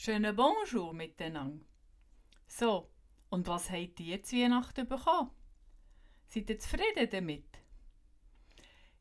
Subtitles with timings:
[0.00, 1.66] Schönen Bonjour miteinander.
[2.46, 2.88] So,
[3.30, 5.32] und was habt ihr zu Weihnachten bekommen?
[6.28, 7.58] Seid ihr zufrieden damit?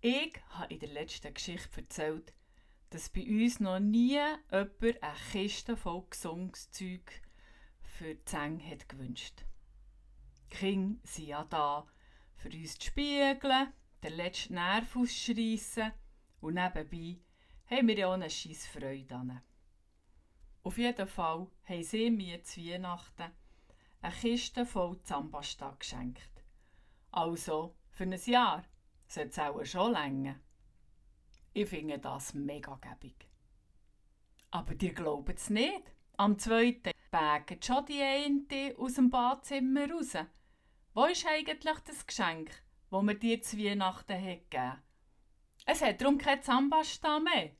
[0.00, 2.34] Ich habe in der letzten Geschichte erzählt,
[2.90, 7.22] dass bei uns noch nie jemand eine Kiste voll Gesungszeug
[7.82, 9.44] für die Zänge hat gewünscht.
[10.50, 11.86] Die Kinder sind ja da,
[12.34, 13.72] für uns zu spiegeln,
[14.02, 15.92] den letzten Nerv auszuschreissen
[16.40, 17.20] und nebenbei
[17.66, 19.40] haben wir ja auch eine scheisse Freude an.
[20.62, 23.32] Auf jeden Fall haben sie mir zu Weihnachten
[24.02, 26.44] eine Kiste voll Zambasta geschenkt.
[27.10, 28.64] Also, für ein Jahr
[29.06, 30.36] sollte es auch schon länger.
[31.52, 33.28] Ich finde das mega gäbig.
[34.50, 35.92] Aber dir glaubt es nicht.
[36.16, 40.14] Am zweiten bagen schon die eine aus dem Badzimmer raus.
[40.92, 42.50] Wo ist eigentlich das Geschenk,
[42.90, 44.82] das mir dir zu Weihnachten hat gegeben
[45.66, 47.50] Es hat darum kein Zambasta mehr.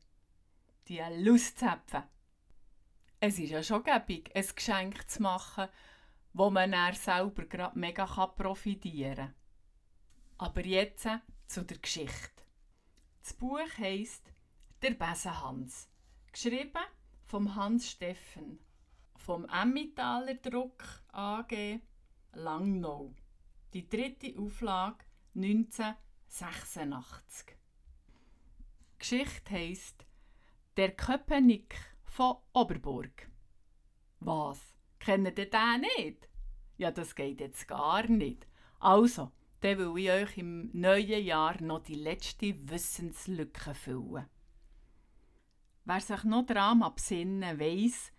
[0.88, 2.04] Die Lustzäpfe.
[3.22, 5.68] Es ist ja schon gäbig, ein Geschenk zu machen,
[6.32, 9.34] wo man dann selber gerade mega profitieren kann.
[10.38, 11.06] Aber jetzt
[11.46, 12.42] zu der Geschichte.
[13.22, 14.32] Das Buch heisst
[14.80, 15.90] Der Besenhans,
[16.32, 16.80] geschrieben
[17.26, 18.58] vom Hans Steffen,
[19.16, 21.80] vom Emmentaler Druck AG
[22.32, 23.14] Langnau.
[23.74, 27.54] Die dritte Auflage 1986.
[28.94, 30.06] Die Geschichte heisst
[30.78, 33.30] Der Köpenick von Oberburg.
[34.18, 34.74] Was?
[34.98, 36.28] Kennt ihr den nicht?
[36.76, 38.46] Ja, das geht jetzt gar nicht.
[38.80, 39.30] Also,
[39.60, 44.26] dann will ich euch im neuen Jahr noch die letzte Wissenslücke füllen.
[45.84, 48.12] Wer sich noch daran absinnen weiss,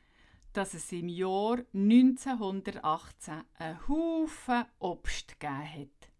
[0.54, 6.12] dass es im Jahr 1918 einen Haufen Obst gegeben hat.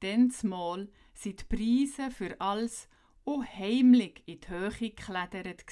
[0.00, 2.88] Dann mal sind die Preise für alles
[3.24, 5.64] unheimlich in die Höhe geklettert.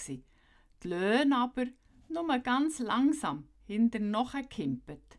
[0.83, 1.67] Die Löhne aber
[2.09, 5.19] nur ganz langsam hinter nachgekimpet.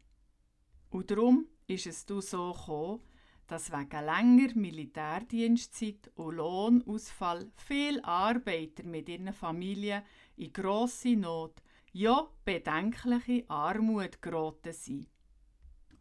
[0.90, 3.00] Und darum ist es so gekommen,
[3.48, 10.04] dass wegen länger Militärdienstzeit und Lohnausfall viele Arbeiter mit ihren Familien
[10.36, 15.08] in grosse Not, ja bedenkliche Armut geraten sind.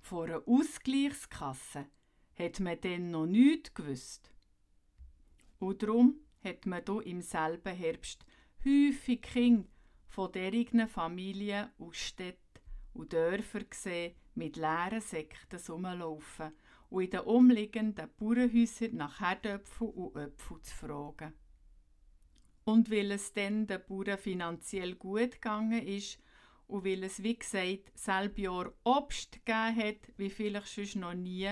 [0.01, 1.87] Von einer Ausgleichskasse
[2.35, 4.33] hat man dann noch nichts gewusst.
[5.59, 8.25] Und darum hat man hier im selben Herbst
[8.65, 9.69] häufig Kinder
[10.09, 12.39] von derigen Familien aus Städten
[12.93, 16.53] und Dörfern gesehen, mit leeren Säcken rumlaufen
[16.91, 21.33] und in den umliegenden Bauernhäusern nach Herdöpfen und Äpfeln zu fragen.
[22.65, 26.19] Und weil es dann den Bauern finanziell gut gegangen ist
[26.69, 31.49] und weil es, wie gesagt, selbe Jahr Obst gegeben hat, wie vielleicht sonst noch nie,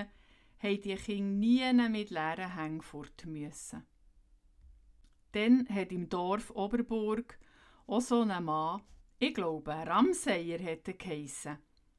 [0.59, 3.83] haben die Kinder nie mit leeren Hängen fort müssen.
[5.33, 7.37] Dann hat im Dorf Oberburg
[7.87, 8.81] auch so ein Mann,
[9.17, 11.57] ich glaube, Ramseyer hätte geheissen,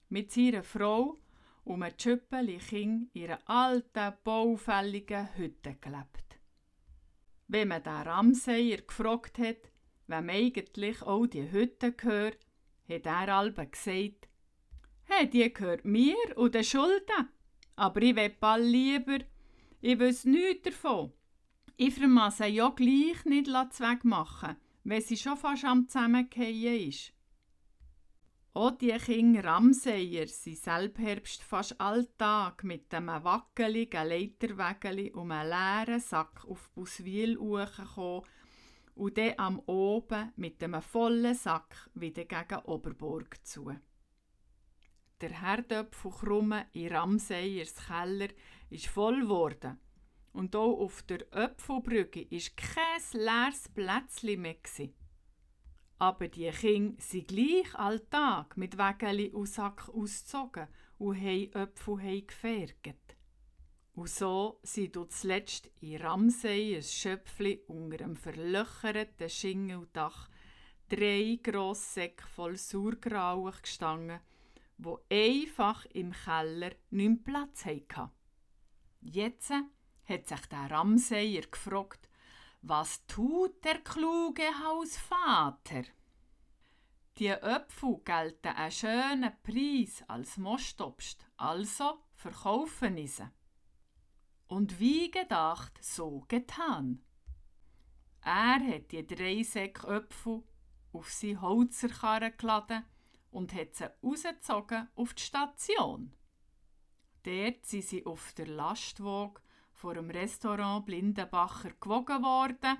[0.08, 1.18] mit seiner Frau
[1.64, 6.40] und einem Schüppeli Kind in einer alten, baufälligen Hütte gelebt.
[7.48, 9.70] Wenn man den Ramseyer gefragt hat,
[10.08, 12.38] wem eigentlich auch die Hütte gehört,
[12.88, 14.28] hat er albe gesagt,
[15.04, 17.28] hey, die gehört mir und den Schulden,
[17.76, 19.18] aber ich will lieber,
[19.80, 21.12] ich weiß nichts davon.
[21.84, 27.12] Ich vermasse ja gleich nicht wegmachen, wenn sie schon fast am Zusammengehen ist.
[28.54, 35.98] Auch die Kinder Ramseyer sind Selbherbst fast alltag mit einem wackeligen Leiterwägeli um einen leeren
[35.98, 38.22] Sack auf Buswil gekommen
[38.94, 43.74] und dann am Oben mit einem vollen Sack wieder gegen Oberburg zu.
[45.20, 48.28] Der Herdöpfel Krumme in Ramseyers Keller
[48.70, 49.80] ist voll geworden
[50.32, 54.56] und auch auf der Öpfelbrücke war kein leeres Plätzchen mehr.
[55.98, 60.66] Aber die Kinder sind gleich alltag mit Wägeli und Sack ausgezogen
[60.98, 63.16] und haben Äpfel gefärgt.
[63.94, 70.28] Und so sind du zuletzt in Ramsey ein Schöpfli unter einem verlöcherten Schingeldach
[70.88, 74.20] drei grosse Säcke voll Sauergrauch gestanden,
[74.78, 78.10] wo einfach im Keller nicht Platz hatten.
[79.00, 79.52] Jetzt
[80.04, 82.08] hat sich der Ramseyer gefragt,
[82.62, 85.82] was tut der kluge Hausvater?
[87.18, 93.28] Die Äpfel gelten einen schönen Preis als Mostobst, also verkaufen sie.
[94.46, 97.04] Und wie gedacht, so getan.
[98.22, 100.42] Er hat die drei Säcke Äpfel
[100.92, 102.84] auf seine Holzerkarre geladen
[103.30, 106.14] und hat sie rausgezogen auf die Station.
[107.24, 109.42] Dort sind sie auf der Lastwagen
[109.82, 112.78] vor dem Restaurant Blindenbacher gewogen worden.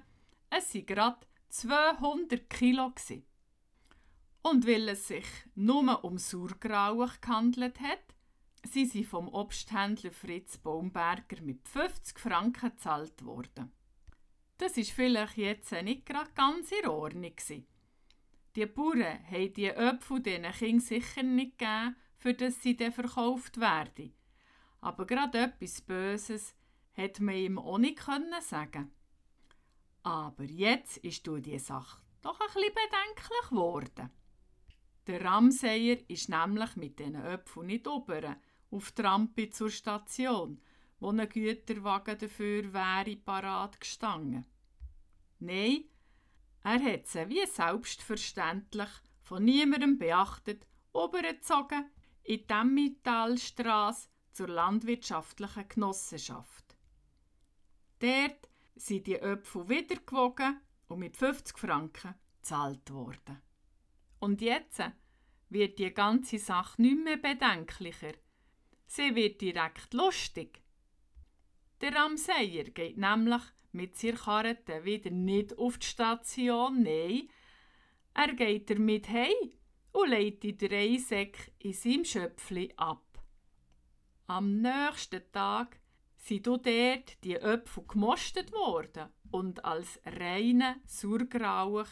[0.51, 2.93] Es waren gerade 200 Kilo.
[4.43, 5.27] Und weil es sich
[5.57, 8.15] nur um Sauergrauch gehandelt hat,
[8.65, 13.73] sind sie vom Obsthändler Fritz Baumberger mit 50 Franken gezahlt worden.
[14.59, 17.35] Das ist vielleicht jetzt nicht gerade ganz in Ordnung.
[18.55, 23.59] Die Bauern haben die Äpfel diesen Kindern sicher nicht gegeben, für das sie dann verkauft
[23.59, 24.15] werden.
[24.81, 26.55] Aber gerade etwas Böses
[26.93, 28.01] hätte man ihm auch nicht
[28.41, 28.93] sagen
[30.03, 34.11] Aber jetzt ist du die Sache doch ein bisschen bedenklich geworden.
[35.07, 38.37] Der Ramseyer ist nämlich mit diesen Äpfeln nicht oben
[38.71, 40.61] auf die Rampe zur Station,
[41.01, 44.47] wo ein Güterwagen dafür wäre parat gestanden.
[45.41, 45.85] Nein,
[46.63, 48.91] er hat sie wie selbstverständlich
[49.23, 51.91] von niemandem beachtet, obergezogen
[52.23, 56.62] in die Emmitalstrasse zur landwirtschaftlichen Genossenschaft.
[58.03, 63.41] Dort sind die Äpfel wieder gewogen und mit 50 Franken gezahlt worden.
[64.19, 64.83] Und jetzt
[65.51, 68.15] wird die ganze Sache nicht mehr bedenklicher.
[68.87, 70.63] Sie wird direkt lustig.
[71.81, 77.29] Der Ramseyer geht nämlich mit seiner Karte wieder nicht auf die Station, nein,
[78.15, 79.53] er geht damit heim
[79.93, 83.23] und legt die drei Säcke in seinem Schöpfli ab.
[84.27, 85.79] Am nächsten Tag
[86.23, 86.67] sind dort
[87.25, 91.89] die Äpfel gemostet worden und als reine Surgrauch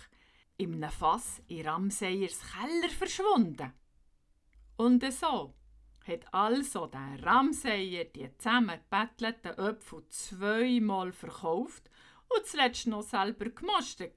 [0.57, 3.73] in einem Fass in Ramseyers Keller verschwunden.
[4.77, 5.55] Und so
[6.07, 11.91] hat also der Ramseyer die zusammengebettelten Äpfel zweimal verkauft
[12.29, 14.15] und zuletzt noch selber gemostet.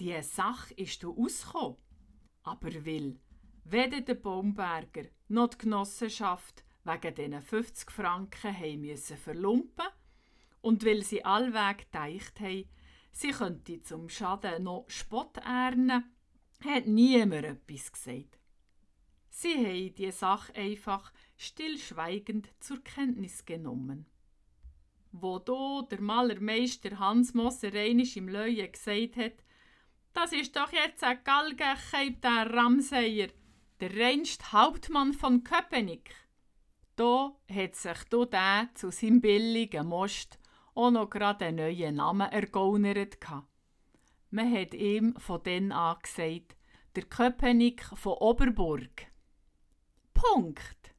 [0.00, 1.76] Die Sache ist ausgekommen,
[2.42, 3.20] aber will
[3.64, 9.86] weder der Baumberger noch die Genossenschaft wegen diesen 50 Franken müssen verlumpen
[10.60, 12.68] und weil sie allweg gedacht haben,
[13.12, 16.04] sie könnte zum Schaden noch Spott ernten,
[16.64, 18.38] hat niemand etwas gesagt.
[19.28, 24.06] Sie haben die Sache einfach stillschweigend zur Kenntnis genommen.
[25.10, 29.44] Wo do der Malermeister Hans Moser einisch im Leuen gesagt hat,
[30.12, 33.28] das ist doch jetzt ein Galgencheib, der Ramseyer,
[33.80, 36.14] der reinste Hauptmann von Köpenick.
[36.96, 40.38] Da hat sich da zu seinem billigen Most
[40.74, 43.18] auch noch gerade einen neuen Namen ergaunert.
[44.30, 46.56] Man hat ihm von dann an gesagt,
[46.96, 49.06] der Köpenick von Oberburg.
[50.14, 50.91] Punkt.